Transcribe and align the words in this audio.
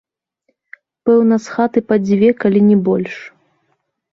Пэўна, 1.09 1.35
з 1.45 1.53
хаты 1.57 1.79
па 1.89 1.95
дзве, 2.07 2.29
калі 2.45 2.59
не 2.71 2.77
больш. 2.89 3.13